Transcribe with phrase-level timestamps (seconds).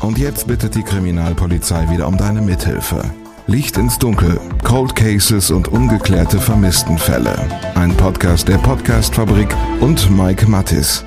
[0.00, 3.02] Und jetzt bittet die Kriminalpolizei wieder um deine Mithilfe.
[3.46, 7.36] Licht ins Dunkel, Cold Cases und ungeklärte Vermisstenfälle.
[7.74, 11.04] Ein Podcast der Podcastfabrik und Mike Mattis.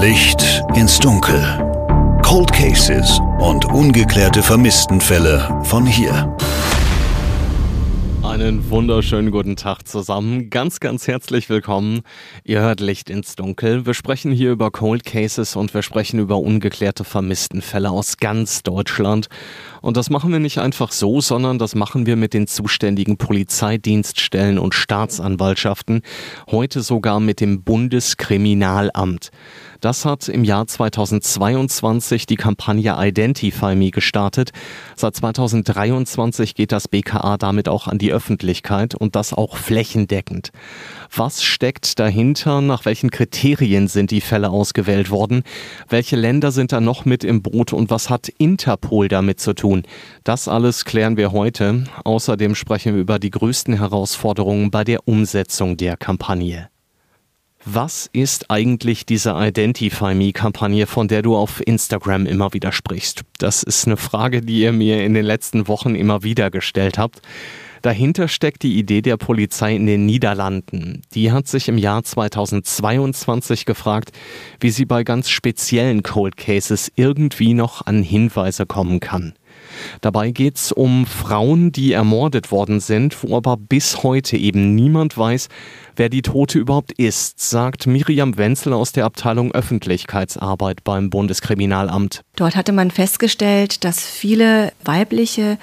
[0.00, 1.42] Licht ins Dunkel.
[2.22, 6.34] Cold Cases und ungeklärte Vermisstenfälle von hier.
[8.38, 10.48] Einen wunderschönen guten Tag zusammen.
[10.48, 12.02] Ganz, ganz herzlich willkommen.
[12.44, 13.84] Ihr hört Licht ins Dunkel.
[13.84, 19.26] Wir sprechen hier über Cold Cases und wir sprechen über ungeklärte Vermisstenfälle aus ganz Deutschland.
[19.82, 24.60] Und das machen wir nicht einfach so, sondern das machen wir mit den zuständigen Polizeidienststellen
[24.60, 26.02] und Staatsanwaltschaften.
[26.48, 29.32] Heute sogar mit dem Bundeskriminalamt.
[29.80, 34.50] Das hat im Jahr 2022 die Kampagne Identify Me gestartet.
[34.96, 40.50] Seit 2023 geht das BKA damit auch an die Öffentlichkeit und das auch flächendeckend.
[41.14, 42.60] Was steckt dahinter?
[42.60, 45.44] Nach welchen Kriterien sind die Fälle ausgewählt worden?
[45.88, 49.84] Welche Länder sind da noch mit im Boot und was hat Interpol damit zu tun?
[50.24, 51.84] Das alles klären wir heute.
[52.02, 56.68] Außerdem sprechen wir über die größten Herausforderungen bei der Umsetzung der Kampagne.
[57.64, 63.22] Was ist eigentlich diese Identify Me-Kampagne, von der du auf Instagram immer wieder sprichst?
[63.38, 67.20] Das ist eine Frage, die ihr mir in den letzten Wochen immer wieder gestellt habt.
[67.82, 71.02] Dahinter steckt die Idee der Polizei in den Niederlanden.
[71.14, 74.12] Die hat sich im Jahr 2022 gefragt,
[74.60, 79.34] wie sie bei ganz speziellen Cold Cases irgendwie noch an Hinweise kommen kann.
[80.00, 85.16] Dabei geht es um Frauen, die ermordet worden sind, wo aber bis heute eben niemand
[85.16, 85.48] weiß,
[85.96, 92.22] wer die Tote überhaupt ist, sagt Miriam Wenzel aus der Abteilung Öffentlichkeitsarbeit beim Bundeskriminalamt.
[92.36, 95.58] Dort hatte man festgestellt, dass viele weibliche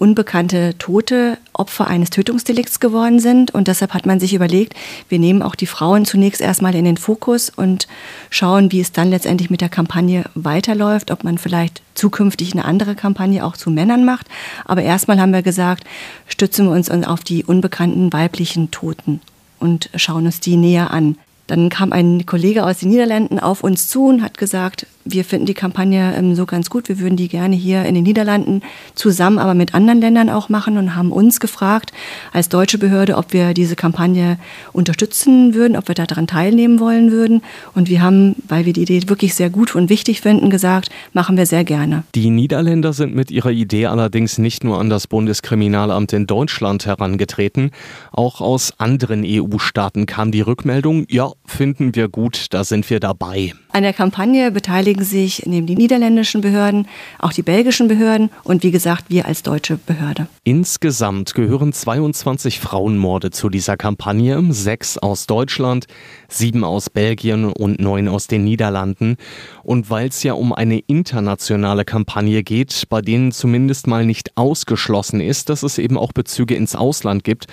[0.00, 3.52] unbekannte Tote Opfer eines Tötungsdelikts geworden sind.
[3.54, 4.74] Und deshalb hat man sich überlegt,
[5.08, 7.86] wir nehmen auch die Frauen zunächst erstmal in den Fokus und
[8.30, 12.94] schauen, wie es dann letztendlich mit der Kampagne weiterläuft, ob man vielleicht zukünftig eine andere
[12.94, 14.26] Kampagne auch zu Männern macht.
[14.64, 15.84] Aber erstmal haben wir gesagt,
[16.26, 19.20] stützen wir uns auf die unbekannten weiblichen Toten
[19.58, 21.16] und schauen uns die näher an.
[21.46, 25.46] Dann kam ein Kollege aus den Niederlanden auf uns zu und hat gesagt, wir finden
[25.46, 28.62] die Kampagne ähm, so ganz gut, wir würden die gerne hier in den Niederlanden
[28.94, 31.92] zusammen, aber mit anderen Ländern auch machen und haben uns gefragt
[32.32, 34.38] als deutsche Behörde, ob wir diese Kampagne
[34.72, 37.42] unterstützen würden, ob wir daran teilnehmen wollen würden.
[37.74, 41.36] Und wir haben, weil wir die Idee wirklich sehr gut und wichtig finden, gesagt, machen
[41.36, 42.04] wir sehr gerne.
[42.14, 47.70] Die Niederländer sind mit ihrer Idee allerdings nicht nur an das Bundeskriminalamt in Deutschland herangetreten,
[48.12, 53.52] auch aus anderen EU-Staaten kam die Rückmeldung, ja, finden wir gut, da sind wir dabei.
[53.72, 56.88] An der Kampagne beteiligen sich neben die niederländischen Behörden
[57.20, 60.26] auch die belgischen Behörden und wie gesagt wir als deutsche Behörde.
[60.42, 65.86] Insgesamt gehören 22 Frauenmorde zu dieser Kampagne, sechs aus Deutschland,
[66.28, 69.16] sieben aus Belgien und neun aus den Niederlanden.
[69.62, 75.20] Und weil es ja um eine internationale Kampagne geht, bei denen zumindest mal nicht ausgeschlossen
[75.20, 77.46] ist, dass es eben auch Bezüge ins Ausland gibt,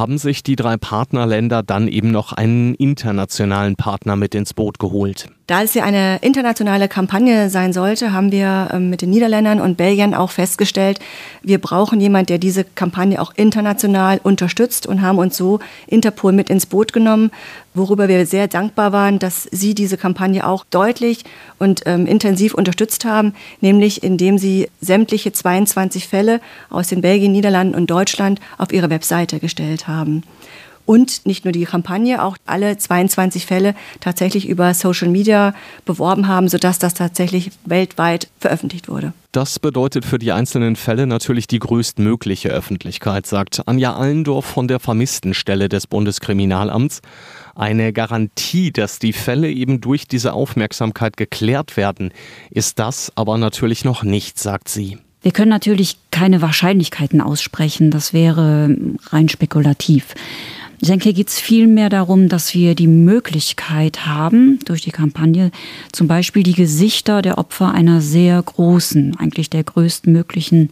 [0.00, 5.28] haben sich die drei Partnerländer dann eben noch einen internationalen Partner mit ins Boot geholt.
[5.46, 9.76] Da es ja eine internationale Kampagne sein sollte, haben wir ähm, mit den Niederländern und
[9.76, 11.00] Belgien auch festgestellt,
[11.42, 16.48] wir brauchen jemanden, der diese Kampagne auch international unterstützt und haben uns so Interpol mit
[16.48, 17.30] ins Boot genommen,
[17.74, 21.24] worüber wir sehr dankbar waren, dass sie diese Kampagne auch deutlich
[21.58, 27.74] und ähm, intensiv unterstützt haben, nämlich indem sie sämtliche 22 Fälle aus den Belgien, Niederlanden
[27.74, 30.22] und Deutschland auf ihre Webseite gestellt haben
[30.90, 36.48] und nicht nur die Kampagne, auch alle 22 Fälle tatsächlich über Social Media beworben haben,
[36.48, 39.12] sodass das tatsächlich weltweit veröffentlicht wurde.
[39.30, 44.80] Das bedeutet für die einzelnen Fälle natürlich die größtmögliche Öffentlichkeit, sagt Anja Allendorf von der
[44.80, 47.02] Vermisstenstelle des Bundeskriminalamts.
[47.54, 52.10] Eine Garantie, dass die Fälle eben durch diese Aufmerksamkeit geklärt werden,
[52.50, 54.98] ist das aber natürlich noch nicht, sagt sie.
[55.22, 58.74] Wir können natürlich keine Wahrscheinlichkeiten aussprechen, das wäre
[59.10, 60.14] rein spekulativ.
[60.82, 65.50] Ich denke, geht es vielmehr darum, dass wir die Möglichkeit haben, durch die Kampagne
[65.92, 70.70] zum Beispiel die Gesichter der Opfer einer sehr großen, eigentlich der größtmöglichen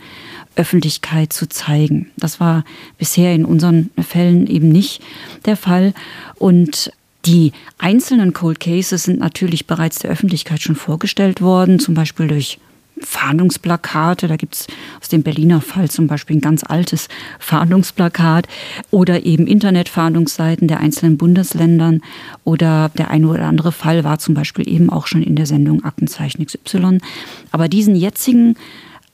[0.57, 2.11] Öffentlichkeit zu zeigen.
[2.17, 2.65] Das war
[2.97, 5.03] bisher in unseren Fällen eben nicht
[5.45, 5.93] der Fall.
[6.37, 6.91] Und
[7.27, 12.59] die einzelnen Cold Cases sind natürlich bereits der Öffentlichkeit schon vorgestellt worden, zum Beispiel durch
[13.03, 14.29] Fahndungsplakate.
[14.29, 14.67] Da gibt es
[15.01, 17.09] aus dem Berliner Fall zum Beispiel ein ganz altes
[17.39, 18.47] Fahndungsplakat
[18.91, 22.01] oder eben Internetfahndungsseiten der einzelnen Bundesländern.
[22.45, 25.85] Oder der eine oder andere Fall war zum Beispiel eben auch schon in der Sendung
[25.85, 26.99] Aktenzeichen XY.
[27.51, 28.57] Aber diesen jetzigen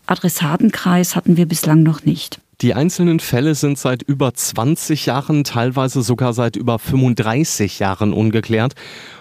[0.07, 2.41] Adressatenkreis hatten wir bislang noch nicht.
[2.65, 8.73] Die einzelnen Fälle sind seit über 20 Jahren, teilweise sogar seit über 35 Jahren ungeklärt.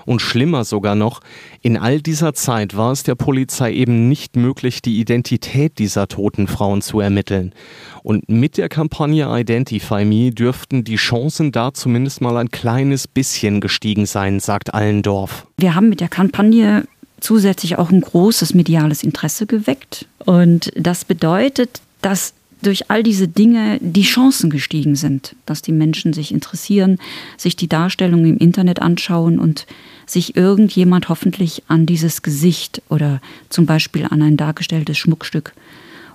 [0.06, 1.20] Und schlimmer sogar noch,
[1.62, 6.48] in all dieser Zeit war es der Polizei eben nicht möglich, die Identität dieser toten
[6.48, 7.54] Frauen zu ermitteln.
[8.02, 13.60] Und mit der Kampagne Identify Me dürften die Chancen da zumindest mal ein kleines bisschen
[13.60, 15.48] gestiegen sein, sagt Allendorf.
[15.58, 16.88] Wir haben mit der Kampagne
[17.20, 20.06] zusätzlich auch ein großes mediales Interesse geweckt.
[20.20, 26.14] Und das bedeutet, dass durch all diese Dinge die Chancen gestiegen sind, dass die Menschen
[26.14, 26.98] sich interessieren,
[27.38, 29.68] sich die Darstellung im Internet anschauen und
[30.06, 35.54] sich irgendjemand hoffentlich an dieses Gesicht oder zum Beispiel an ein dargestelltes Schmuckstück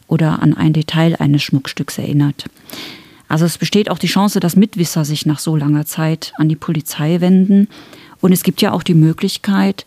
[0.09, 2.47] oder an ein Detail eines Schmuckstücks erinnert.
[3.29, 6.57] Also es besteht auch die Chance, dass Mitwisser sich nach so langer Zeit an die
[6.57, 7.69] Polizei wenden.
[8.21, 9.85] Und es gibt ja auch die Möglichkeit,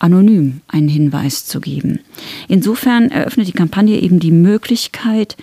[0.00, 2.00] anonym einen Hinweis zu geben.
[2.48, 5.36] Insofern eröffnet die Kampagne eben die Möglichkeit,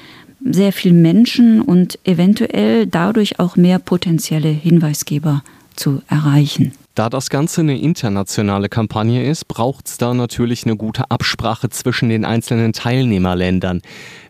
[0.43, 5.43] sehr viel Menschen und eventuell dadurch auch mehr potenzielle Hinweisgeber
[5.75, 6.73] zu erreichen.
[6.95, 12.09] Da das Ganze eine internationale Kampagne ist, braucht es da natürlich eine gute Absprache zwischen
[12.09, 13.81] den einzelnen Teilnehmerländern.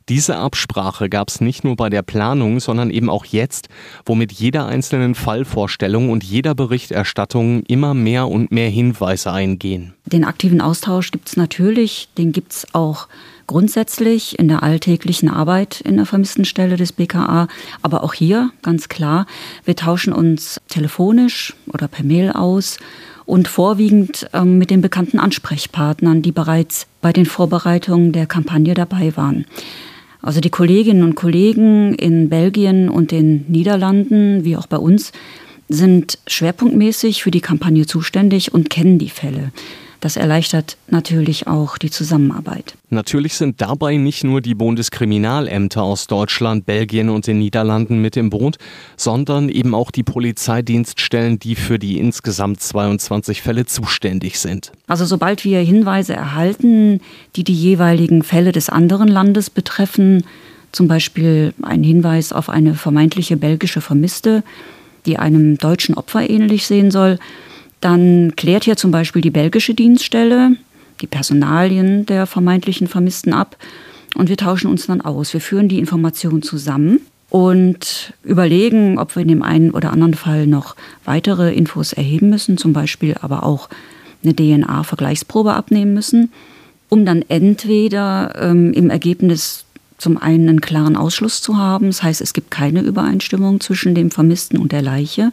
[0.10, 3.70] Diese Absprache gab es nicht nur bei der Planung, sondern eben auch jetzt,
[4.06, 9.94] wo mit jeder einzelnen Fallvorstellung und jeder Berichterstattung immer mehr und mehr Hinweise eingehen.
[10.08, 13.08] Den aktiven Austausch gibt es natürlich, den gibt es auch
[13.46, 17.48] grundsätzlich in der alltäglichen Arbeit in der Vermisstenstelle des BKA.
[17.84, 19.28] Aber auch hier ganz klar,
[19.66, 22.80] wir tauschen uns telefonisch oder per Mail aus
[23.26, 29.16] und vorwiegend ähm, mit den bekannten Ansprechpartnern, die bereits bei den Vorbereitungen der Kampagne dabei
[29.16, 29.46] waren.
[30.21, 35.12] Also die Kolleginnen und Kollegen in Belgien und den Niederlanden, wie auch bei uns,
[35.69, 39.51] sind schwerpunktmäßig für die Kampagne zuständig und kennen die Fälle.
[40.00, 42.75] Das erleichtert natürlich auch die Zusammenarbeit.
[42.90, 48.30] Natürlich sind dabei nicht nur die Bundeskriminalämter aus Deutschland, Belgien und den Niederlanden mit im
[48.30, 48.57] Boot,
[48.96, 54.72] sondern eben auch die Polizeidienststellen, die für die insgesamt 22 Fälle zuständig sind.
[54.88, 57.01] Also sobald wir Hinweise erhalten,
[57.36, 60.24] die die jeweiligen Fälle des anderen Landes betreffen,
[60.72, 64.44] zum Beispiel ein Hinweis auf eine vermeintliche belgische Vermisste,
[65.06, 67.19] die einem deutschen Opfer ähnlich sehen soll,
[67.81, 70.58] dann klärt hier zum Beispiel die belgische Dienststelle
[71.02, 73.58] die Personalien der vermeintlichen Vermissten ab
[74.16, 75.34] und wir tauschen uns dann aus.
[75.34, 77.00] Wir führen die Informationen zusammen
[77.30, 82.58] und überlegen, ob wir in dem einen oder anderen Fall noch weitere Infos erheben müssen,
[82.58, 83.70] zum Beispiel aber auch
[84.24, 86.32] eine DNA-Vergleichsprobe abnehmen müssen,
[86.90, 89.66] um dann entweder ähm, im Ergebnis
[89.98, 94.12] zum einen einen klaren Ausschluss zu haben, das heißt, es gibt keine Übereinstimmung zwischen dem
[94.12, 95.32] Vermissten und der Leiche,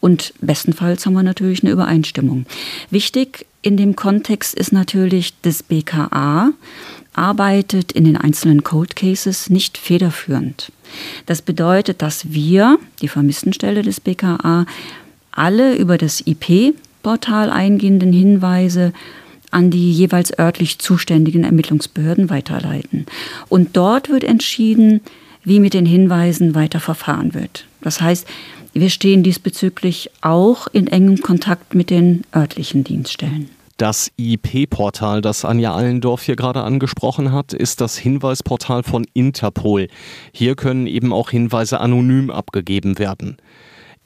[0.00, 2.46] und bestenfalls haben wir natürlich eine Übereinstimmung.
[2.90, 6.50] Wichtig in dem Kontext ist natürlich, das BKA
[7.12, 10.70] arbeitet in den einzelnen Cold Cases nicht federführend.
[11.26, 14.66] Das bedeutet, dass wir, die Vermisstenstelle des BKA,
[15.32, 18.92] alle über das IP-Portal eingehenden Hinweise
[19.50, 23.06] an die jeweils örtlich zuständigen Ermittlungsbehörden weiterleiten.
[23.48, 25.00] Und dort wird entschieden,
[25.42, 27.64] wie mit den Hinweisen weiter verfahren wird.
[27.80, 28.26] Das heißt,
[28.72, 33.50] wir stehen diesbezüglich auch in engem Kontakt mit den örtlichen Dienststellen.
[33.78, 39.86] Das IP-Portal, das Anja Allendorf hier gerade angesprochen hat, ist das Hinweisportal von Interpol.
[40.32, 43.36] Hier können eben auch Hinweise anonym abgegeben werden.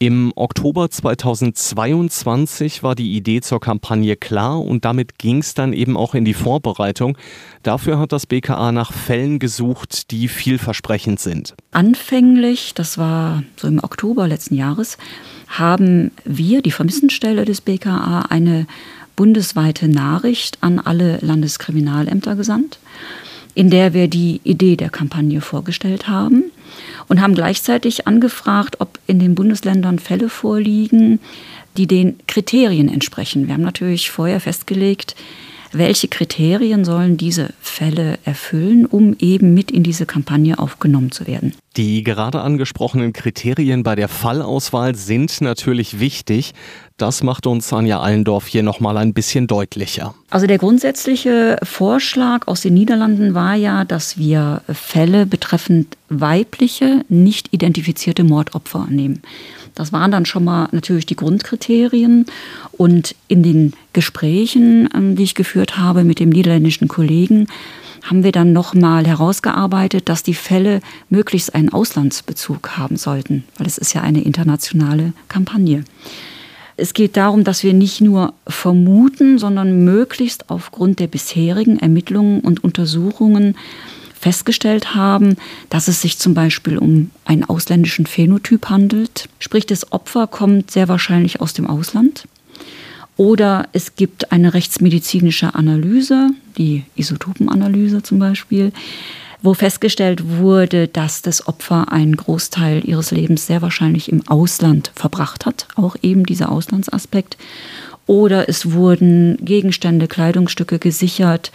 [0.03, 5.97] Im Oktober 2022 war die Idee zur Kampagne klar und damit ging es dann eben
[5.97, 7.17] auch in die Vorbereitung.
[7.63, 11.55] Dafür hat das BKA nach Fällen gesucht, die vielversprechend sind.
[11.71, 14.99] Anfänglich, das war so im Oktober letzten Jahres,
[15.47, 18.67] haben wir, die Vermissenstelle des BKA, eine
[19.15, 22.81] bundesweite Nachricht an alle Landeskriminalämter gesandt,
[23.55, 26.51] in der wir die Idee der Kampagne vorgestellt haben
[27.09, 31.21] und haben gleichzeitig angefragt, ob in den Bundesländern Fälle vorliegen,
[31.77, 33.47] die den Kriterien entsprechen.
[33.47, 35.15] Wir haben natürlich vorher festgelegt,
[35.75, 41.55] welche Kriterien sollen diese Fälle erfüllen, um eben mit in diese Kampagne aufgenommen zu werden?
[41.79, 46.53] Die gerade angesprochenen Kriterien bei der Fallauswahl sind natürlich wichtig.
[46.97, 50.15] Das macht uns Anja Allendorf hier nochmal ein bisschen deutlicher.
[50.31, 57.53] Also der grundsätzliche Vorschlag aus den Niederlanden war ja, dass wir Fälle betreffend weibliche, nicht
[57.53, 59.23] identifizierte Mordopfer nehmen.
[59.75, 62.27] Das waren dann schon mal natürlich die Grundkriterien.
[62.73, 67.47] Und in den Gesprächen, ähm, die ich geführt habe mit dem niederländischen Kollegen,
[68.03, 73.79] haben wir dann nochmal herausgearbeitet, dass die Fälle möglichst einen Auslandsbezug haben sollten, weil es
[73.79, 75.85] ist ja eine internationale Kampagne.
[76.77, 82.65] Es geht darum, dass wir nicht nur vermuten, sondern möglichst aufgrund der bisherigen Ermittlungen und
[82.65, 83.57] Untersuchungen
[84.19, 85.37] festgestellt haben,
[85.69, 89.29] dass es sich zum Beispiel um einen ausländischen Phänotyp handelt.
[89.41, 92.29] Sprich, das Opfer kommt sehr wahrscheinlich aus dem Ausland.
[93.17, 98.73] Oder es gibt eine rechtsmedizinische Analyse, die Isotopenanalyse zum Beispiel,
[99.43, 105.47] wo festgestellt wurde, dass das Opfer einen Großteil ihres Lebens sehr wahrscheinlich im Ausland verbracht
[105.47, 107.37] hat, auch eben dieser Auslandsaspekt.
[108.07, 111.53] Oder es wurden Gegenstände, Kleidungsstücke gesichert,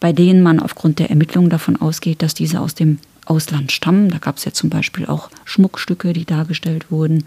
[0.00, 4.08] bei denen man aufgrund der Ermittlungen davon ausgeht, dass diese aus dem Ausland stammen.
[4.10, 7.24] Da gab es ja zum Beispiel auch Schmuckstücke, die dargestellt wurden.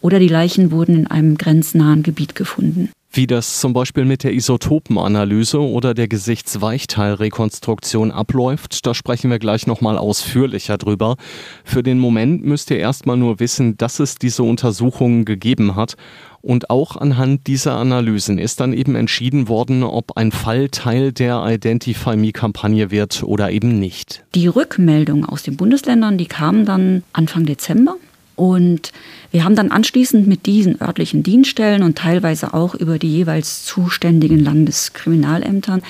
[0.00, 2.90] Oder die Leichen wurden in einem grenznahen Gebiet gefunden.
[3.16, 9.66] Wie das zum Beispiel mit der Isotopenanalyse oder der Gesichtsweichteilrekonstruktion abläuft, da sprechen wir gleich
[9.66, 11.16] nochmal ausführlicher drüber.
[11.64, 15.96] Für den Moment müsst ihr erstmal nur wissen, dass es diese Untersuchungen gegeben hat.
[16.42, 21.42] Und auch anhand dieser Analysen ist dann eben entschieden worden, ob ein Fall Teil der
[21.42, 24.26] Identify Me-Kampagne wird oder eben nicht.
[24.34, 27.96] Die Rückmeldungen aus den Bundesländern, die kamen dann Anfang Dezember.
[28.36, 28.92] Und
[29.30, 34.38] wir haben dann anschließend mit diesen örtlichen Dienststellen und teilweise auch über die jeweils zuständigen
[34.38, 35.82] Landeskriminalämtern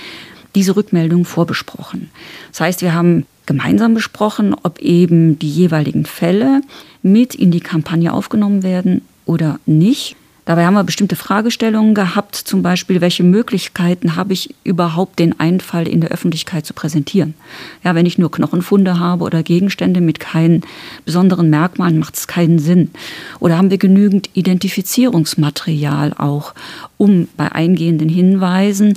[0.55, 2.11] diese Rückmeldung vorbesprochen.
[2.51, 6.63] Das heißt, wir haben gemeinsam besprochen, ob eben die jeweiligen Fälle
[7.03, 10.17] mit in die Kampagne aufgenommen werden oder nicht.
[10.47, 15.89] Dabei haben wir bestimmte Fragestellungen gehabt, zum Beispiel, welche Möglichkeiten habe ich überhaupt, den Einfall
[15.89, 17.35] in der Öffentlichkeit zu präsentieren.
[17.83, 20.63] Ja, wenn ich nur Knochenfunde habe oder Gegenstände mit keinen
[21.05, 22.93] besonderen Merkmalen, macht es keinen Sinn.
[23.41, 26.55] Oder haben wir genügend Identifizierungsmaterial auch,
[26.97, 28.95] um bei eingehenden Hinweisen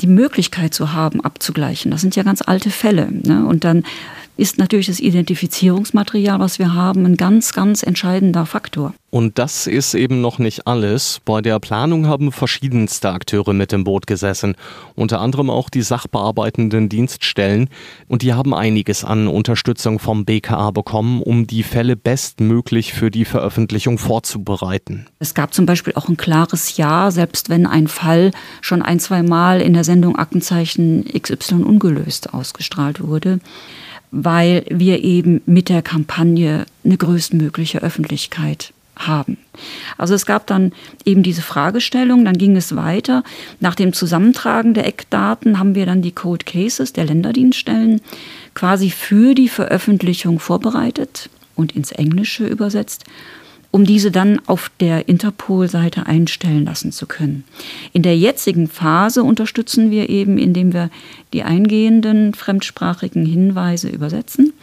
[0.00, 1.90] die Möglichkeit zu haben, abzugleichen.
[1.90, 3.08] Das sind ja ganz alte Fälle.
[3.10, 3.44] Ne?
[3.44, 3.84] Und dann
[4.38, 8.94] ist natürlich das Identifizierungsmaterial, was wir haben, ein ganz, ganz entscheidender Faktor.
[9.16, 11.22] Und das ist eben noch nicht alles.
[11.24, 14.56] Bei der Planung haben verschiedenste Akteure mit im Boot gesessen,
[14.94, 17.70] unter anderem auch die sachbearbeitenden Dienststellen.
[18.08, 23.24] Und die haben einiges an Unterstützung vom BKA bekommen, um die Fälle bestmöglich für die
[23.24, 25.06] Veröffentlichung vorzubereiten.
[25.18, 29.22] Es gab zum Beispiel auch ein klares Ja, selbst wenn ein Fall schon ein, zwei
[29.22, 33.40] Mal in der Sendung Aktenzeichen XY ungelöst ausgestrahlt wurde
[34.12, 39.38] weil wir eben mit der Kampagne eine größtmögliche Öffentlichkeit haben.
[39.98, 40.72] Also es gab dann
[41.04, 43.22] eben diese Fragestellung, dann ging es weiter.
[43.60, 48.00] Nach dem Zusammentragen der Eckdaten haben wir dann die Code Cases der Länderdienststellen
[48.54, 53.04] quasi für die Veröffentlichung vorbereitet und ins Englische übersetzt
[53.76, 57.44] um diese dann auf der Interpol-Seite einstellen lassen zu können.
[57.92, 60.88] In der jetzigen Phase unterstützen wir eben, indem wir
[61.34, 64.54] die eingehenden fremdsprachigen Hinweise übersetzen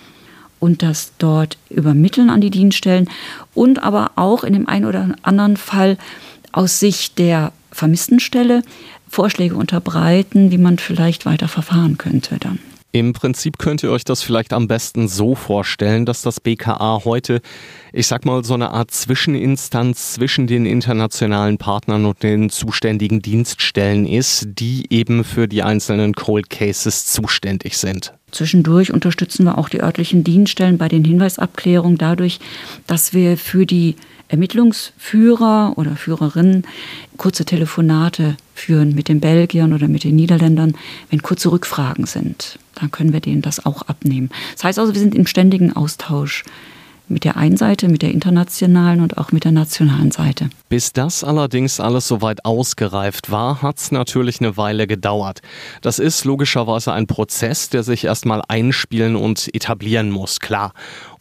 [0.64, 3.10] und das dort übermitteln an die Dienststellen
[3.54, 5.98] und aber auch in dem einen oder anderen Fall
[6.54, 8.62] aus Sicht der Vermisstenstelle
[9.10, 12.60] Vorschläge unterbreiten, wie man vielleicht weiter verfahren könnte dann.
[12.94, 17.42] Im Prinzip könnt ihr euch das vielleicht am besten so vorstellen, dass das BKA heute,
[17.92, 24.06] ich sag mal, so eine Art Zwischeninstanz zwischen den internationalen Partnern und den zuständigen Dienststellen
[24.06, 28.14] ist, die eben für die einzelnen Cold Cases zuständig sind.
[28.34, 32.40] Zwischendurch unterstützen wir auch die örtlichen Dienststellen bei den Hinweisabklärungen dadurch,
[32.88, 33.96] dass wir für die
[34.28, 36.66] Ermittlungsführer oder Führerinnen
[37.18, 40.76] kurze Telefonate führen mit den Belgiern oder mit den Niederländern,
[41.12, 42.58] wenn kurze Rückfragen sind.
[42.74, 44.30] Dann können wir denen das auch abnehmen.
[44.56, 46.44] Das heißt also, wir sind im ständigen Austausch
[47.14, 50.50] mit der einen Seite, mit der internationalen und auch mit der nationalen Seite.
[50.68, 55.42] Bis das allerdings alles soweit ausgereift war, hat es natürlich eine Weile gedauert.
[55.82, 60.74] Das ist logischerweise ein Prozess, der sich erstmal einspielen und etablieren muss, klar.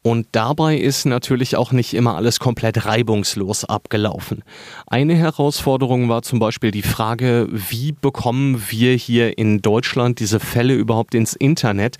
[0.05, 4.43] Und dabei ist natürlich auch nicht immer alles komplett reibungslos abgelaufen.
[4.89, 10.75] Eine Herausforderung war zum Beispiel die Frage, wie bekommen wir hier in Deutschland diese Fälle
[10.75, 11.99] überhaupt ins Internet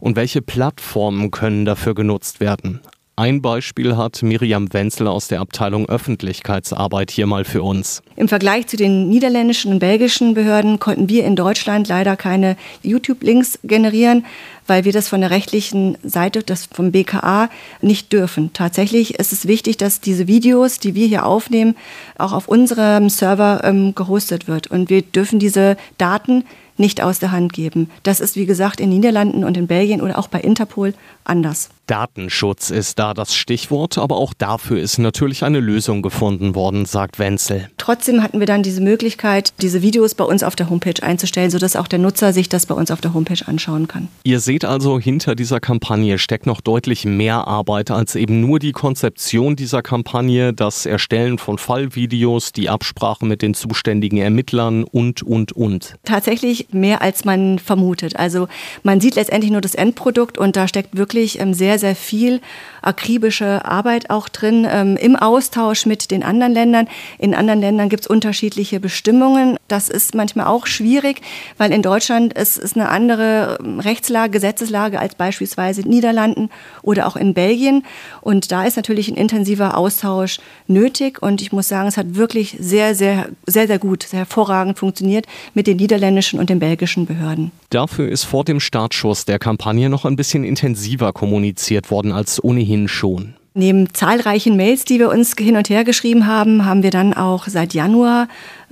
[0.00, 2.80] und welche Plattformen können dafür genutzt werden?
[3.14, 8.02] Ein Beispiel hat Miriam Wenzel aus der Abteilung Öffentlichkeitsarbeit hier mal für uns.
[8.16, 13.58] Im Vergleich zu den niederländischen und belgischen Behörden konnten wir in Deutschland leider keine YouTube-Links
[13.64, 14.24] generieren,
[14.66, 17.50] weil wir das von der rechtlichen Seite, das vom BKA,
[17.82, 18.54] nicht dürfen.
[18.54, 21.76] Tatsächlich ist es wichtig, dass diese Videos, die wir hier aufnehmen,
[22.16, 24.68] auch auf unserem Server ähm, gehostet wird.
[24.68, 26.44] Und wir dürfen diese Daten
[26.78, 27.90] nicht aus der Hand geben.
[28.04, 31.68] Das ist, wie gesagt, in den Niederlanden und in Belgien oder auch bei Interpol anders.
[31.92, 37.18] Datenschutz ist da das Stichwort, aber auch dafür ist natürlich eine Lösung gefunden worden, sagt
[37.18, 37.68] Wenzel.
[37.76, 41.76] Trotzdem hatten wir dann diese Möglichkeit, diese Videos bei uns auf der Homepage einzustellen, sodass
[41.76, 44.08] auch der Nutzer sich das bei uns auf der Homepage anschauen kann.
[44.24, 48.72] Ihr seht also, hinter dieser Kampagne steckt noch deutlich mehr Arbeit als eben nur die
[48.72, 55.52] Konzeption dieser Kampagne, das Erstellen von Fallvideos, die Absprache mit den zuständigen Ermittlern und, und,
[55.52, 55.96] und.
[56.04, 58.16] Tatsächlich mehr als man vermutet.
[58.16, 58.48] Also
[58.82, 62.40] man sieht letztendlich nur das Endprodukt und da steckt wirklich ähm, sehr, sehr viel
[62.80, 66.88] akribische Arbeit auch drin ähm, im Austausch mit den anderen Ländern.
[67.18, 69.56] In anderen Ländern gibt es unterschiedliche Bestimmungen.
[69.68, 71.20] Das ist manchmal auch schwierig,
[71.58, 76.50] weil in Deutschland ist, ist eine andere ähm, Rechtslage, Gesetzeslage als beispielsweise in Niederlanden
[76.82, 77.84] oder auch in Belgien.
[78.20, 81.22] Und da ist natürlich ein intensiver Austausch nötig.
[81.22, 85.26] Und ich muss sagen, es hat wirklich sehr, sehr, sehr, sehr gut, sehr hervorragend funktioniert
[85.54, 87.52] mit den niederländischen und den belgischen Behörden.
[87.70, 92.88] Dafür ist vor dem Startschuss der Kampagne noch ein bisschen intensiver kommuniziert worden als ohnehin
[92.88, 93.34] schon.
[93.54, 97.46] Neben zahlreichen Mails, die wir uns hin und her geschrieben haben, haben wir dann auch
[97.48, 98.28] seit Januar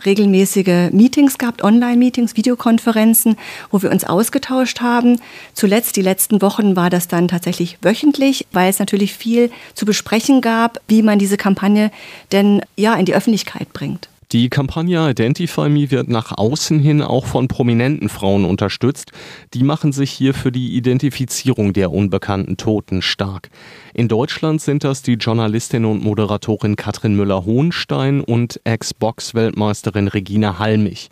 [0.07, 3.37] regelmäßige Meetings gehabt, Online-Meetings, Videokonferenzen,
[3.71, 5.21] wo wir uns ausgetauscht haben.
[5.53, 10.41] Zuletzt, die letzten Wochen, war das dann tatsächlich wöchentlich, weil es natürlich viel zu besprechen
[10.41, 11.91] gab, wie man diese Kampagne
[12.33, 14.10] denn ja in die Öffentlichkeit bringt.
[14.33, 19.11] Die Kampagne Identify Me wird nach außen hin auch von prominenten Frauen unterstützt.
[19.55, 23.51] Die machen sich hier für die Identifizierung der unbekannten Toten stark.
[23.93, 31.11] In Deutschland sind das die Journalistin und Moderatorin Katrin Müller-Hohenstein und Ex-Box-Weltmeisterin Regina Halmich.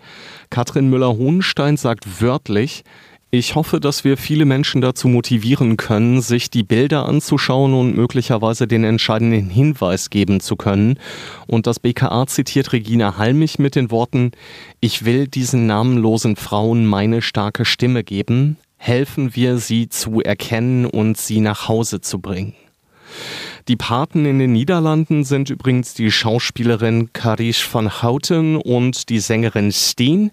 [0.48, 2.84] Katrin Müller-Hohenstein sagt wörtlich,
[3.30, 8.66] ich hoffe, dass wir viele Menschen dazu motivieren können, sich die Bilder anzuschauen und möglicherweise
[8.66, 10.98] den entscheidenden Hinweis geben zu können.
[11.46, 14.32] Und das BKA zitiert Regina Halmich mit den Worten,
[14.80, 21.18] ich will diesen namenlosen Frauen meine starke Stimme geben, helfen wir sie zu erkennen und
[21.18, 22.54] sie nach Hause zu bringen.
[23.68, 29.72] Die Paten in den Niederlanden sind übrigens die Schauspielerin Carice van Houten und die Sängerin
[29.72, 30.30] Steen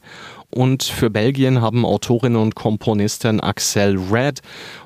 [0.56, 4.42] und für Belgien haben Autorin und Komponistin Axel Red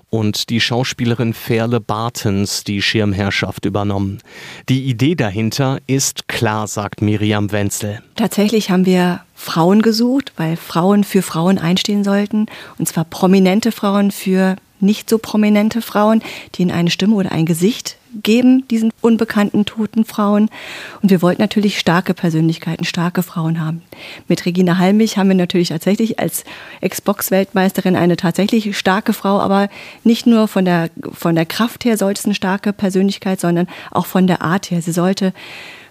[0.10, 4.20] und die Schauspielerin Ferle Bartens die Schirmherrschaft übernommen.
[4.68, 8.02] Die Idee dahinter ist klar, sagt Miriam Wenzel.
[8.16, 12.48] Tatsächlich haben wir Frauen gesucht, weil Frauen für Frauen einstehen sollten,
[12.78, 16.22] und zwar prominente Frauen für nicht so prominente Frauen,
[16.56, 20.50] die ihnen eine Stimme oder ein Gesicht geben, diesen unbekannten toten Frauen.
[21.02, 23.82] Und wir wollten natürlich starke Persönlichkeiten, starke Frauen haben.
[24.28, 26.44] Mit Regina Halmich haben wir natürlich tatsächlich als
[26.88, 29.70] Xbox-Weltmeisterin eine tatsächlich starke Frau, aber
[30.04, 34.06] nicht nur von der, von der Kraft her sollte es eine starke Persönlichkeit, sondern auch
[34.06, 34.82] von der Art her.
[34.82, 35.34] Sie sollte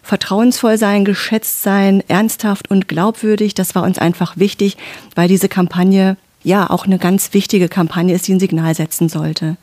[0.03, 3.55] vertrauensvoll sein, geschätzt sein, ernsthaft und glaubwürdig.
[3.55, 4.77] Das war uns einfach wichtig,
[5.15, 9.57] weil diese Kampagne ja auch eine ganz wichtige Kampagne ist, die ein Signal setzen sollte.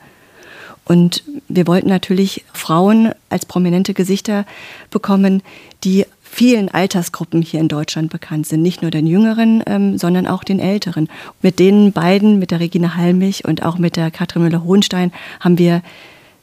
[0.85, 4.45] Und wir wollten natürlich Frauen als prominente Gesichter
[4.91, 5.41] bekommen,
[5.83, 8.61] die vielen Altersgruppen hier in Deutschland bekannt sind.
[8.61, 11.09] Nicht nur den Jüngeren, ähm, sondern auch den Älteren.
[11.41, 15.81] Mit den beiden, mit der Regine Halmich und auch mit der Katrin Müller-Hohenstein, haben wir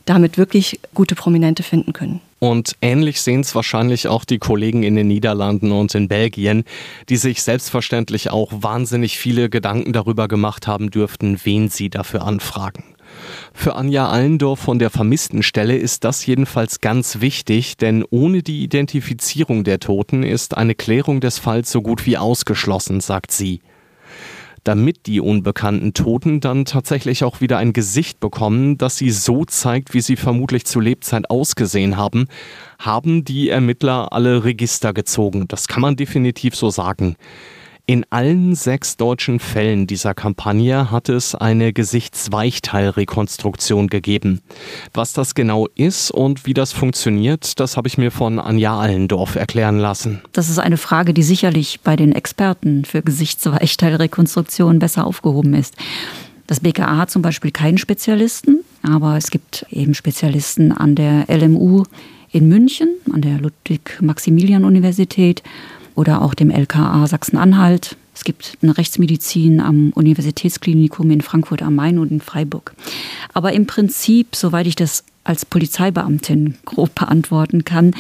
[0.07, 2.21] damit wirklich gute Prominente finden können.
[2.43, 6.65] Und ähnlich sehen es wahrscheinlich auch die Kollegen in den Niederlanden und in Belgien,
[7.09, 12.83] die sich selbstverständlich auch wahnsinnig viele Gedanken darüber gemacht haben dürften, wen sie dafür anfragen.
[13.55, 19.63] Für Anja Allendorf von der Vermisstenstelle ist das jedenfalls ganz wichtig, denn ohne die Identifizierung
[19.63, 23.61] der Toten ist eine Klärung des Falls so gut wie ausgeschlossen, sagt sie
[24.65, 29.95] damit die unbekannten Toten dann tatsächlich auch wieder ein Gesicht bekommen, das sie so zeigt,
[29.95, 32.27] wie sie vermutlich zu Lebzeit ausgesehen haben,
[32.79, 35.47] haben die Ermittler alle Register gezogen.
[35.49, 37.17] Das kann man definitiv so sagen.
[37.85, 44.41] In allen sechs deutschen Fällen dieser Kampagne hat es eine Gesichtsweichteilrekonstruktion gegeben.
[44.95, 49.35] Was das genau ist und wie das funktioniert, das habe ich mir von Anja Allendorf
[49.35, 50.23] erklären lassen.
[50.31, 55.75] Das ist eine Frage, die sicherlich bei den Experten für Gesichtsweichteilrekonstruktion besser aufgehoben ist.
[56.47, 61.83] Das BKA hat zum Beispiel keinen Spezialisten, aber es gibt eben Spezialisten an der LMU
[62.31, 65.43] in München, an der Ludwig-Maximilian-Universität
[65.95, 67.97] oder auch dem LKA Sachsen-Anhalt.
[68.15, 72.75] Es gibt eine Rechtsmedizin am Universitätsklinikum in Frankfurt am Main und in Freiburg.
[73.33, 77.95] Aber im Prinzip, soweit ich das als Polizeibeamtin grob beantworten kann,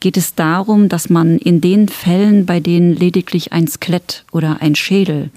[0.00, 4.74] geht es darum, dass man in den Fällen, bei denen lediglich ein Skelett oder ein
[4.74, 5.30] Schädel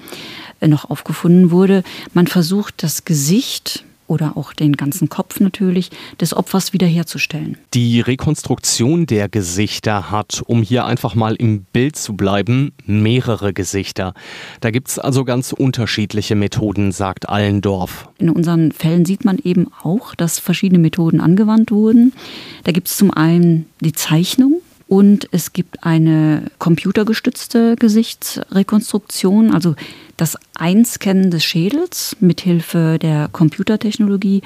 [0.59, 6.35] äh, noch aufgefunden wurde, man versucht, das Gesicht oder auch den ganzen Kopf natürlich des
[6.35, 7.57] Opfers wiederherzustellen.
[7.73, 14.13] Die Rekonstruktion der Gesichter hat, um hier einfach mal im Bild zu bleiben, mehrere Gesichter.
[14.59, 18.09] Da gibt es also ganz unterschiedliche Methoden, sagt Allendorf.
[18.17, 22.11] In unseren Fällen sieht man eben auch, dass verschiedene Methoden angewandt wurden.
[22.65, 29.75] Da gibt es zum einen die Zeichnung, und es gibt eine computergestützte Gesichtsrekonstruktion, also
[30.17, 34.41] das Einscannen des Schädels mithilfe der Computertechnologie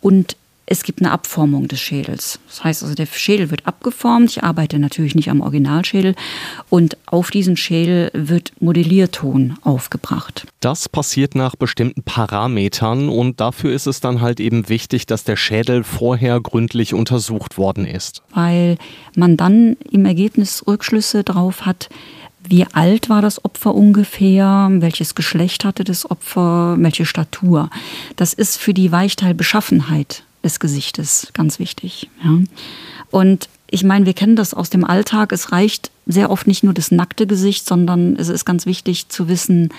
[0.00, 0.36] und
[0.70, 2.38] es gibt eine Abformung des Schädels.
[2.46, 4.30] Das heißt also, der Schädel wird abgeformt.
[4.30, 6.14] Ich arbeite natürlich nicht am Originalschädel.
[6.70, 10.46] Und auf diesen Schädel wird Modellierton aufgebracht.
[10.60, 15.34] Das passiert nach bestimmten Parametern und dafür ist es dann halt eben wichtig, dass der
[15.34, 18.22] Schädel vorher gründlich untersucht worden ist.
[18.32, 18.78] Weil
[19.16, 21.88] man dann im Ergebnis Rückschlüsse drauf hat,
[22.48, 24.68] wie alt war das Opfer ungefähr?
[24.70, 26.76] Welches Geschlecht hatte das Opfer?
[26.78, 27.70] Welche Statur?
[28.14, 32.08] Das ist für die Weichteilbeschaffenheit des Gesichtes ganz wichtig.
[32.22, 32.38] Ja.
[33.10, 35.32] Und ich meine, wir kennen das aus dem Alltag.
[35.32, 39.28] Es reicht sehr oft nicht nur das nackte Gesicht, sondern es ist ganz wichtig zu
[39.28, 39.70] wissen,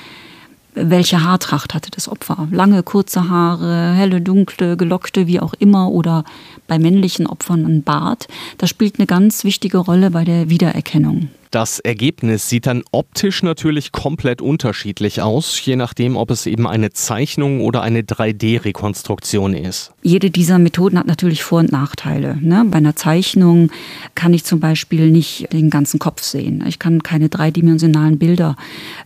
[0.73, 2.47] welche Haartracht hatte das Opfer.
[2.51, 6.23] Lange, kurze Haare, helle, dunkle, gelockte, wie auch immer, oder
[6.71, 8.29] bei männlichen Opfern ein Bart.
[8.57, 11.27] Das spielt eine ganz wichtige Rolle bei der Wiedererkennung.
[11.51, 16.91] Das Ergebnis sieht dann optisch natürlich komplett unterschiedlich aus, je nachdem, ob es eben eine
[16.91, 19.91] Zeichnung oder eine 3D-Rekonstruktion ist.
[20.01, 22.37] Jede dieser Methoden hat natürlich Vor- und Nachteile.
[22.39, 22.63] Ne?
[22.71, 23.69] Bei einer Zeichnung
[24.15, 26.63] kann ich zum Beispiel nicht den ganzen Kopf sehen.
[26.65, 28.55] Ich kann keine dreidimensionalen Bilder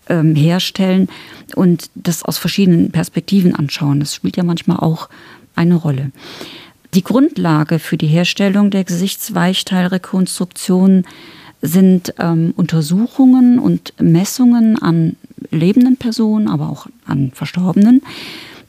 [0.07, 1.09] ähm, herstellen
[1.55, 3.99] und das aus verschiedenen Perspektiven anschauen.
[3.99, 5.09] Das spielt ja manchmal auch
[5.55, 6.11] eine Rolle.
[6.95, 11.03] Die Grundlage für die Herstellung der Gesichtsweichteilrekonstruktion
[11.61, 15.17] sind ähm, Untersuchungen und Messungen an
[15.51, 18.01] lebenden Personen, aber auch an Verstorbenen,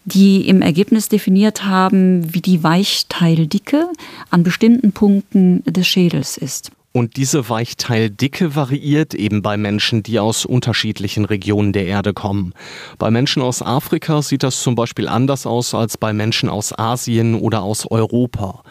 [0.07, 3.87] die im Ergebnis definiert haben, wie die Weichteildicke
[4.31, 6.73] an bestimmten Punkten des Schädels ist.
[6.97, 12.55] Und diese Weichteildicke variiert eben bei Menschen, die aus unterschiedlichen Regionen der Erde kommen.
[12.97, 17.35] Bei Menschen aus Afrika sieht das zum Beispiel anders aus als bei Menschen aus Asien
[17.35, 18.63] oder aus Europa.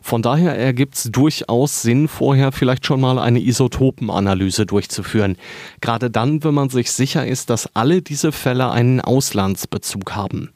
[0.00, 5.36] Von daher ergibt es durchaus Sinn, vorher vielleicht schon mal eine Isotopenanalyse durchzuführen.
[5.82, 10.54] Gerade dann, wenn man sich sicher ist, dass alle diese Fälle einen Auslandsbezug haben.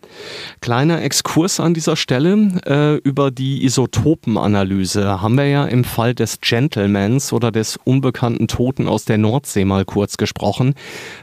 [0.60, 6.40] Kleiner Exkurs an dieser Stelle äh, über die Isotopenanalyse haben wir ja im Fall des
[6.40, 10.74] Gentleman Aliens oder des unbekannten Toten aus der Nordsee mal kurz gesprochen.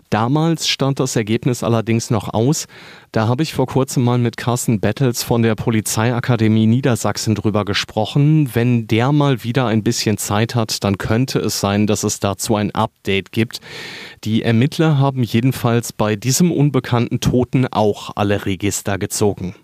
[0.10, 2.68] Damals stand das Ergebnis allerdings noch aus.
[3.12, 8.50] Da habe ich vor kurzem mal mit Carsten Bettels von der Polizeiakademie Niedersachsen drüber gesprochen.
[8.54, 12.56] Wenn der mal wieder ein bisschen Zeit hat, dann könnte es sein, dass es dazu
[12.56, 13.62] ein Update gibt.
[14.24, 19.56] Die Ermittler haben jedenfalls bei diesem unbekannten Toten auch alle Register gezogen.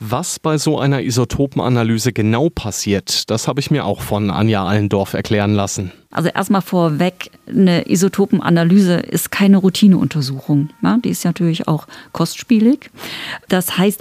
[0.00, 5.14] Was bei so einer Isotopenanalyse genau passiert, das habe ich mir auch von Anja Allendorf
[5.14, 5.90] erklären lassen.
[6.12, 10.70] Also erstmal vorweg, eine Isotopenanalyse ist keine Routineuntersuchung.
[10.82, 12.90] Ja, die ist natürlich auch kostspielig.
[13.48, 14.00] Das heißt,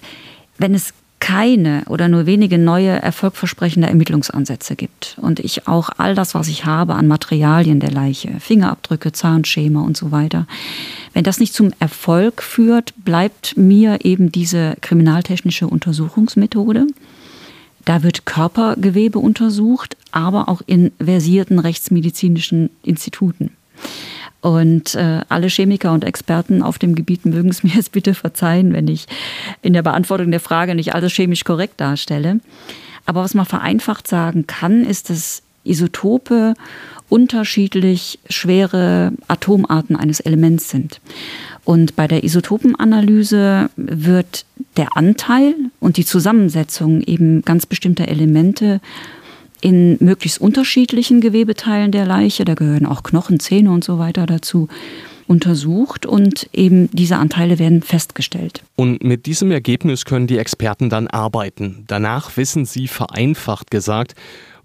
[0.59, 6.35] wenn es keine oder nur wenige neue erfolgversprechende Ermittlungsansätze gibt und ich auch all das,
[6.35, 10.45] was ich habe an Materialien der Leiche, Fingerabdrücke, Zahnschema und so weiter,
[11.13, 16.85] wenn das nicht zum Erfolg führt, bleibt mir eben diese kriminaltechnische Untersuchungsmethode.
[17.85, 23.51] Da wird Körpergewebe untersucht, aber auch in versierten rechtsmedizinischen Instituten.
[24.41, 28.73] Und äh, alle Chemiker und Experten auf dem Gebiet mögen es mir jetzt bitte verzeihen,
[28.73, 29.07] wenn ich
[29.61, 32.39] in der Beantwortung der Frage nicht alles chemisch korrekt darstelle.
[33.05, 36.53] Aber was man vereinfacht sagen kann, ist, dass Isotope
[37.09, 40.99] unterschiedlich schwere Atomarten eines Elements sind.
[41.63, 44.45] Und bei der Isotopenanalyse wird
[44.75, 48.81] der Anteil und die Zusammensetzung eben ganz bestimmter Elemente
[49.61, 54.67] in möglichst unterschiedlichen Gewebeteilen der Leiche, da gehören auch Knochen, Zähne und so weiter dazu,
[55.27, 58.63] untersucht und eben diese Anteile werden festgestellt.
[58.75, 61.83] Und mit diesem Ergebnis können die Experten dann arbeiten.
[61.87, 64.15] Danach wissen sie vereinfacht gesagt,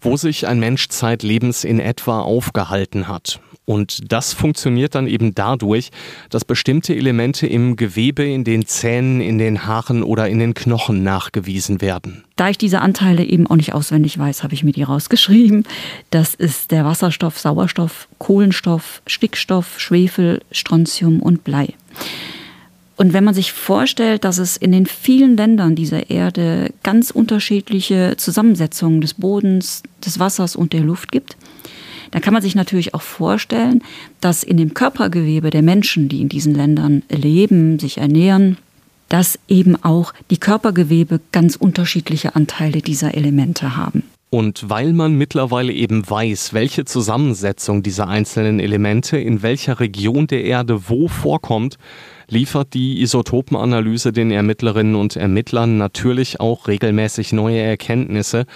[0.00, 3.40] wo sich ein Mensch zeitlebens in etwa aufgehalten hat.
[3.64, 5.90] Und das funktioniert dann eben dadurch,
[6.30, 11.04] dass bestimmte Elemente im Gewebe, in den Zähnen, in den Haaren oder in den Knochen
[11.04, 12.24] nachgewiesen werden.
[12.34, 15.64] Da ich diese Anteile eben auch nicht auswendig weiß, habe ich mir die rausgeschrieben.
[16.10, 21.74] Das ist der Wasserstoff, Sauerstoff, Kohlenstoff, Stickstoff, Schwefel, Strontium und Blei.
[22.96, 28.14] Und wenn man sich vorstellt, dass es in den vielen Ländern dieser Erde ganz unterschiedliche
[28.16, 31.36] Zusammensetzungen des Bodens, des Wassers und der Luft gibt,
[32.12, 33.82] da kann man sich natürlich auch vorstellen,
[34.20, 38.58] dass in dem Körpergewebe der Menschen, die in diesen Ländern leben, sich ernähren,
[39.08, 44.04] dass eben auch die Körpergewebe ganz unterschiedliche Anteile dieser Elemente haben.
[44.30, 50.44] Und weil man mittlerweile eben weiß, welche Zusammensetzung dieser einzelnen Elemente in welcher Region der
[50.44, 51.76] Erde wo vorkommt,
[52.28, 58.46] liefert die Isotopenanalyse den Ermittlerinnen und Ermittlern natürlich auch regelmäßig neue Erkenntnisse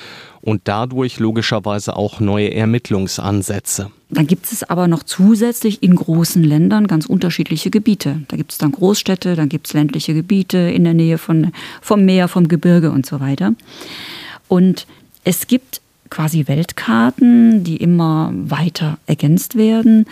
[0.40, 3.90] und dadurch logischerweise auch neue Ermittlungsansätze.
[4.08, 8.22] Dann gibt es aber noch zusätzlich in großen Ländern ganz unterschiedliche Gebiete.
[8.28, 11.52] Da gibt es dann Großstädte, dann gibt es ländliche Gebiete in der Nähe von,
[11.82, 13.54] vom Meer, vom Gebirge und so weiter.
[14.46, 14.86] Und
[15.24, 20.06] es gibt quasi Weltkarten, die immer weiter ergänzt werden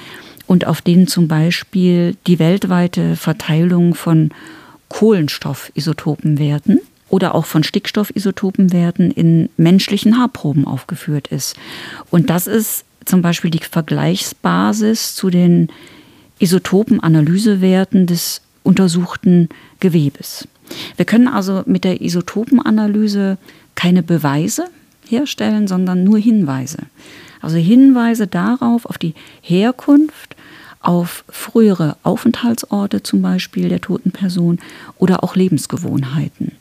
[0.47, 4.31] und auf denen zum Beispiel die weltweite Verteilung von
[4.89, 11.57] Kohlenstoffisotopenwerten oder auch von Stickstoffisotopenwerten in menschlichen Haarproben aufgeführt ist.
[12.11, 15.69] Und das ist zum Beispiel die Vergleichsbasis zu den
[16.39, 19.49] Isotopenanalysewerten des untersuchten
[19.81, 20.49] Gewebes.
[20.97, 23.39] Wir können also mit der Isotopenanalyse
[23.75, 24.65] keine Beweise
[25.07, 26.79] herstellen, sondern nur Hinweise.
[27.45, 30.35] Also Hinweise darauf, auf die Herkunft,
[30.81, 34.59] auf frühere Aufenthaltsorte zum Beispiel der toten Person
[34.99, 36.53] oder auch Lebensgewohnheiten.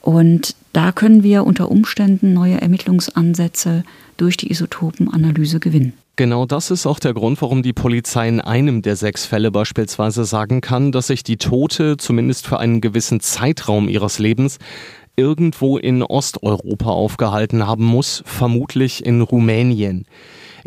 [0.00, 3.84] Und da können wir unter Umständen neue Ermittlungsansätze
[4.16, 5.94] durch die Isotopenanalyse gewinnen.
[6.16, 10.24] Genau das ist auch der Grund, warum die Polizei in einem der sechs Fälle beispielsweise
[10.24, 14.58] sagen kann, dass sich die Tote zumindest für einen gewissen Zeitraum ihres Lebens
[15.16, 20.06] irgendwo in Osteuropa aufgehalten haben muss, vermutlich in Rumänien.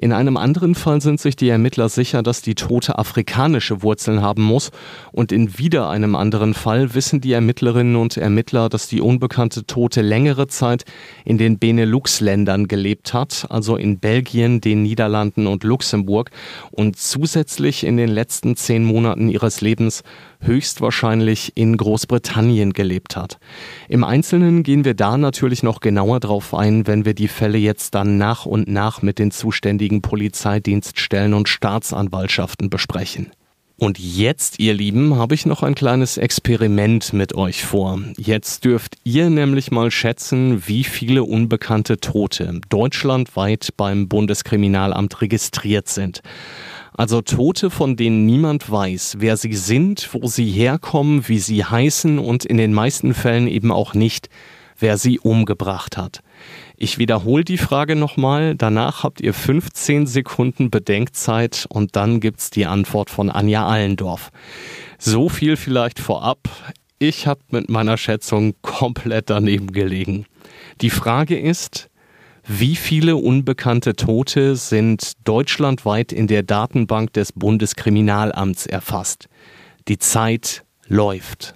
[0.01, 4.43] In einem anderen Fall sind sich die Ermittler sicher, dass die Tote afrikanische Wurzeln haben
[4.43, 4.71] muss.
[5.11, 10.01] Und in wieder einem anderen Fall wissen die Ermittlerinnen und Ermittler, dass die unbekannte Tote
[10.01, 10.85] längere Zeit
[11.25, 16.31] in den Benelux-Ländern gelebt hat, also in Belgien, den Niederlanden und Luxemburg
[16.71, 20.03] und zusätzlich in den letzten zehn Monaten ihres Lebens
[20.41, 23.39] höchstwahrscheinlich in Großbritannien gelebt hat.
[23.87, 27.95] Im Einzelnen gehen wir da natürlich noch genauer drauf ein, wenn wir die Fälle jetzt
[27.95, 33.31] dann nach und nach mit den zuständigen Polizeidienststellen und Staatsanwaltschaften besprechen.
[33.79, 38.01] Und jetzt, ihr Lieben, habe ich noch ein kleines Experiment mit euch vor.
[38.17, 46.21] Jetzt dürft ihr nämlich mal schätzen, wie viele unbekannte Tote deutschlandweit beim Bundeskriminalamt registriert sind.
[46.99, 52.19] Also Tote, von denen niemand weiß, wer sie sind, wo sie herkommen, wie sie heißen
[52.19, 54.27] und in den meisten Fällen eben auch nicht,
[54.77, 56.19] wer sie umgebracht hat.
[56.75, 62.65] Ich wiederhole die Frage nochmal, danach habt ihr 15 Sekunden Bedenkzeit und dann gibt's die
[62.65, 64.29] Antwort von Anja Allendorf.
[64.97, 66.49] So viel vielleicht vorab.
[66.99, 70.25] Ich habe mit meiner Schätzung komplett daneben gelegen.
[70.81, 71.88] Die Frage ist,
[72.51, 79.29] wie viele unbekannte Tote sind deutschlandweit in der Datenbank des Bundeskriminalamts erfasst?
[79.87, 81.53] Die Zeit läuft.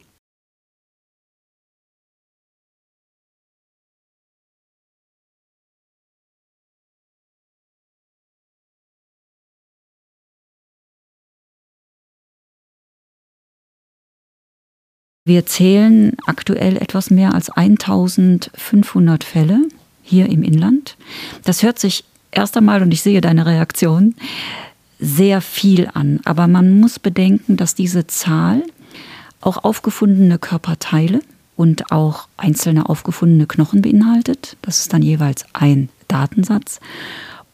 [15.26, 19.64] Wir zählen aktuell etwas mehr als 1500 Fälle
[20.04, 20.98] hier im Inland.
[21.44, 24.16] Das hört sich erst einmal, und ich sehe deine Reaktion,
[25.00, 26.20] sehr viel an.
[26.26, 28.64] Aber man muss bedenken, dass diese Zahl
[29.42, 31.22] auch aufgefundene Körperteile
[31.56, 34.58] und auch einzelne aufgefundene Knochen beinhaltet.
[34.62, 36.80] Das ist dann jeweils ein Datensatz.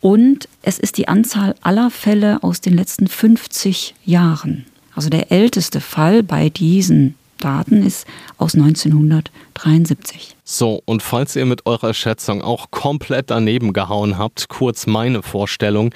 [0.02, 4.66] Und es ist die Anzahl aller Fälle aus den letzten 50 Jahren.
[4.96, 8.06] Also der älteste Fall bei diesen Daten ist
[8.38, 10.36] aus 1973.
[10.44, 15.94] So, und falls ihr mit eurer Schätzung auch komplett daneben gehauen habt, kurz meine Vorstellung.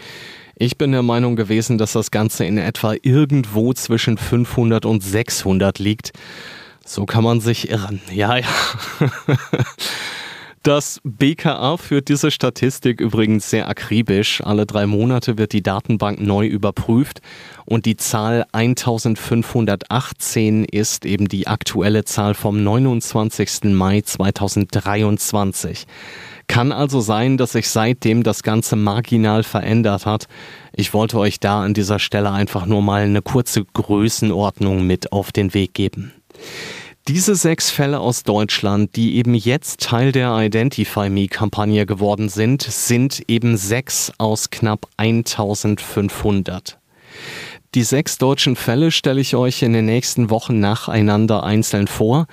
[0.55, 5.79] Ich bin der Meinung gewesen, dass das Ganze in etwa irgendwo zwischen 500 und 600
[5.79, 6.11] liegt.
[6.85, 8.01] So kann man sich irren.
[8.11, 8.45] Ja, ja.
[10.63, 14.41] Das BKA führt diese Statistik übrigens sehr akribisch.
[14.41, 17.19] Alle drei Monate wird die Datenbank neu überprüft
[17.65, 23.73] und die Zahl 1518 ist eben die aktuelle Zahl vom 29.
[23.73, 25.85] Mai 2023.
[26.47, 30.27] Kann also sein, dass sich seitdem das Ganze marginal verändert hat.
[30.71, 35.33] Ich wollte euch da an dieser Stelle einfach nur mal eine kurze Größenordnung mit auf
[35.33, 36.13] den Weg geben.
[37.09, 43.23] Diese sechs Fälle aus Deutschland, die eben jetzt Teil der Identify Me-Kampagne geworden sind, sind
[43.27, 46.79] eben sechs aus knapp 1500.
[47.75, 52.27] Die sechs deutschen Fälle stelle ich euch in den nächsten Wochen nacheinander einzeln vor.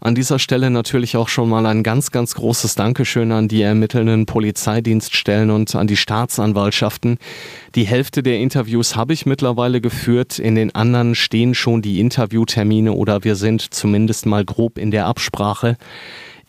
[0.00, 4.24] An dieser Stelle natürlich auch schon mal ein ganz, ganz großes Dankeschön an die ermittelnden
[4.24, 7.18] Polizeidienststellen und an die Staatsanwaltschaften.
[7.74, 10.38] Die Hälfte der Interviews habe ich mittlerweile geführt.
[10.38, 15.04] In den anderen stehen schon die Interviewtermine oder wir sind zumindest mal grob in der
[15.04, 15.76] Absprache.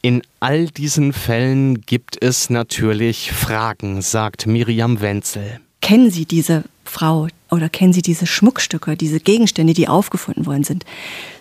[0.02, 5.60] In all diesen Fällen gibt es natürlich Fragen, sagt Miriam Wenzel.
[5.82, 10.86] Kennen Sie diese Frau oder kennen Sie diese Schmuckstücke, diese Gegenstände, die aufgefunden worden sind?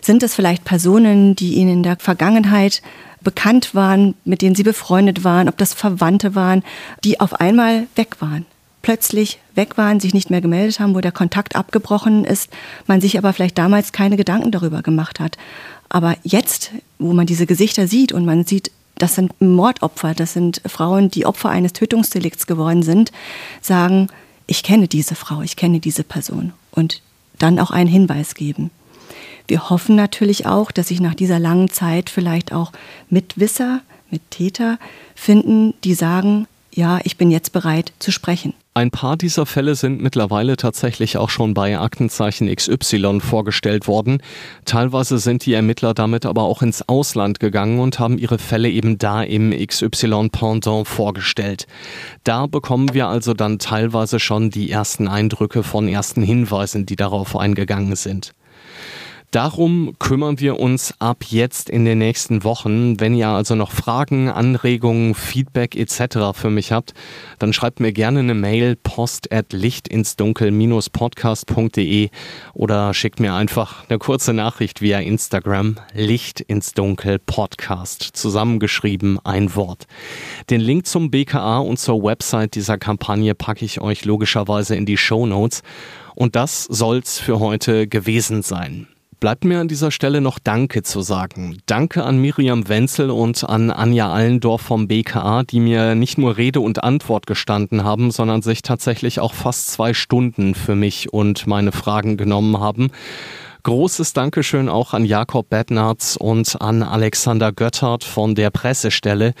[0.01, 2.81] Sind es vielleicht Personen, die Ihnen in der Vergangenheit
[3.21, 6.63] bekannt waren, mit denen Sie befreundet waren, ob das Verwandte waren,
[7.03, 8.45] die auf einmal weg waren?
[8.87, 12.49] plötzlich weg waren, sich nicht mehr gemeldet haben, wo der Kontakt abgebrochen ist,
[12.85, 15.37] man sich aber vielleicht damals keine Gedanken darüber gemacht hat.
[15.89, 20.61] Aber jetzt, wo man diese Gesichter sieht und man sieht, das sind Mordopfer, das sind
[20.65, 23.11] Frauen, die Opfer eines Tötungsdelikts geworden sind,
[23.61, 24.07] sagen,
[24.47, 27.01] ich kenne diese Frau, ich kenne diese Person und
[27.37, 28.71] dann auch einen Hinweis geben.
[29.47, 32.71] Wir hoffen natürlich auch, dass sich nach dieser langen Zeit vielleicht auch
[33.09, 34.79] Mitwisser, Mittäter
[35.15, 38.53] finden, die sagen, ja, ich bin jetzt bereit zu sprechen.
[38.75, 44.21] Ein paar dieser Fälle sind mittlerweile tatsächlich auch schon bei Aktenzeichen XY vorgestellt worden.
[44.65, 48.99] Teilweise sind die Ermittler damit aber auch ins Ausland gegangen und haben ihre Fälle eben
[48.99, 51.65] da im XY Pendant vorgestellt.
[52.23, 57.35] Da bekommen wir also dann teilweise schon die ersten Eindrücke von ersten Hinweisen, die darauf
[57.35, 58.35] eingegangen sind.
[59.31, 62.97] Darum kümmern wir uns ab jetzt in den nächsten Wochen.
[63.01, 66.31] Wenn ihr also noch Fragen, Anregungen, Feedback etc.
[66.33, 66.93] für mich habt,
[67.37, 72.09] dann schreibt mir gerne eine Mail post at lichtinsdunkel-podcast.de
[72.53, 79.55] oder schickt mir einfach eine kurze Nachricht via Instagram Licht ins Dunkel Podcast zusammengeschrieben ein
[79.55, 79.87] Wort.
[80.49, 84.95] Den Link zum BKA und zur Website dieser Kampagne packe ich euch logischerweise in die
[84.95, 85.63] Show Notes.
[86.15, 88.87] Und das soll's für heute gewesen sein.
[89.19, 91.57] Bleibt mir an dieser Stelle noch Danke zu sagen.
[91.65, 96.59] Danke an Miriam Wenzel und an Anja Allendorf vom BKA, die mir nicht nur Rede
[96.59, 101.71] und Antwort gestanden haben, sondern sich tatsächlich auch fast zwei Stunden für mich und meine
[101.71, 102.91] Fragen genommen haben.
[103.67, 109.33] Großes Dankeschön auch an Jakob Bettnarz und an Alexander Göttert von der Pressestelle.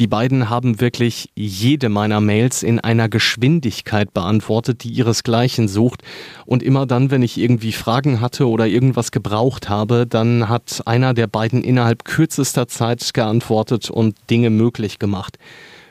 [0.00, 6.02] Die beiden haben wirklich jede meiner Mails in einer Geschwindigkeit beantwortet, die ihresgleichen sucht.
[6.44, 11.14] Und immer dann, wenn ich irgendwie Fragen hatte oder irgendwas gebraucht habe, dann hat einer
[11.14, 15.38] der beiden innerhalb kürzester Zeit geantwortet und Dinge möglich gemacht.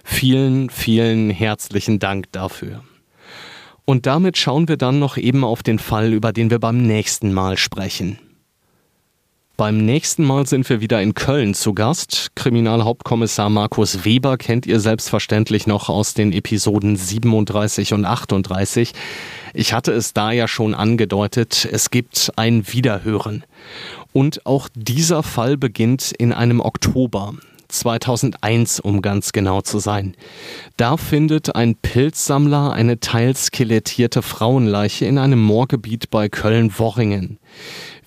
[0.04, 2.84] Vielen, vielen herzlichen Dank dafür.
[3.90, 7.32] Und damit schauen wir dann noch eben auf den Fall, über den wir beim nächsten
[7.32, 8.20] Mal sprechen.
[9.56, 12.32] Beim nächsten Mal sind wir wieder in Köln zu Gast.
[12.36, 18.92] Kriminalhauptkommissar Markus Weber kennt ihr selbstverständlich noch aus den Episoden 37 und 38.
[19.54, 23.46] Ich hatte es da ja schon angedeutet, es gibt ein Wiederhören.
[24.12, 27.36] Und auch dieser Fall beginnt in einem Oktober.
[27.68, 30.16] 2001, um ganz genau zu sein.
[30.78, 37.40] Da findet ein Pilzsammler eine teils skelettierte Frauenleiche in einem Moorgebiet bei Köln-Worringen.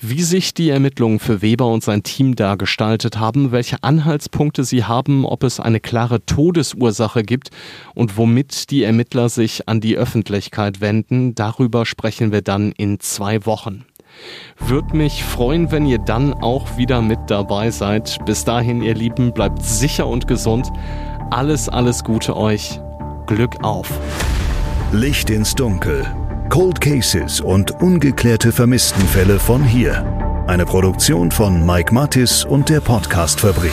[0.00, 4.84] Wie sich die Ermittlungen für Weber und sein Team da gestaltet haben, welche Anhaltspunkte sie
[4.84, 7.50] haben, ob es eine klare Todesursache gibt
[7.94, 13.44] und womit die Ermittler sich an die Öffentlichkeit wenden, darüber sprechen wir dann in zwei
[13.44, 13.84] Wochen.
[14.58, 18.18] Würde mich freuen, wenn ihr dann auch wieder mit dabei seid.
[18.26, 20.70] Bis dahin, ihr Lieben, bleibt sicher und gesund.
[21.30, 22.80] Alles, alles Gute euch.
[23.26, 23.88] Glück auf.
[24.92, 26.04] Licht ins Dunkel.
[26.48, 30.04] Cold Cases und ungeklärte Vermisstenfälle von hier.
[30.48, 33.70] Eine Produktion von Mike Mattis und der Podcastfabrik.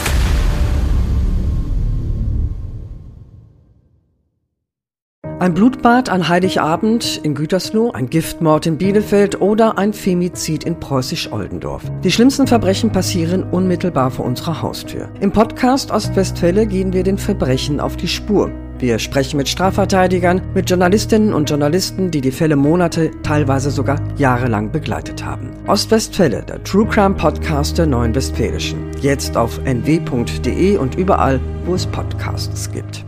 [5.39, 11.83] Ein Blutbad an Heiligabend in Gütersloh, ein Giftmord in Bielefeld oder ein Femizid in Preußisch-Oldendorf.
[12.03, 15.09] Die schlimmsten Verbrechen passieren unmittelbar vor unserer Haustür.
[15.19, 18.49] Im Podcast Ostwestfälle gehen wir den Verbrechen auf die Spur.
[18.79, 24.71] Wir sprechen mit Strafverteidigern, mit Journalistinnen und Journalisten, die die Fälle Monate, teilweise sogar jahrelang
[24.71, 25.51] begleitet haben.
[25.67, 28.89] Ostwestfälle, der True Crime Podcast der Neuen Westfälischen.
[29.01, 33.05] Jetzt auf nw.de und überall, wo es Podcasts gibt.